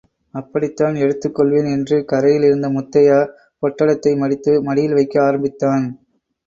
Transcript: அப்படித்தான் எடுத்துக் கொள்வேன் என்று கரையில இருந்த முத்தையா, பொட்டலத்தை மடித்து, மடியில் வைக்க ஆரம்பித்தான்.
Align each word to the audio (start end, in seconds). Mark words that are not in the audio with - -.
அப்படித்தான் 0.33 0.95
எடுத்துக் 0.95 1.35
கொள்வேன் 1.35 1.65
என்று 1.65 2.05
கரையில 2.05 2.45
இருந்த 2.45 2.69
முத்தையா, 2.69 3.19
பொட்டலத்தை 3.63 4.17
மடித்து, 4.17 4.63
மடியில் 4.63 4.93
வைக்க 4.93 5.23
ஆரம்பித்தான். 5.23 5.85